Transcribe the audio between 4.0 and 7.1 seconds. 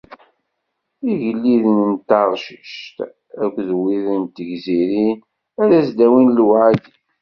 n tegzirin ad s-d-awin lewɛadi.